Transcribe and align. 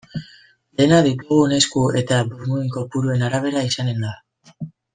Dena 0.79 1.01
ditugun 1.07 1.53
esku 1.57 1.83
eta 2.01 2.19
burmuin 2.31 2.73
kopuruen 2.79 3.27
arabera 3.31 3.65
izanen 3.71 4.05
da. 4.09 4.15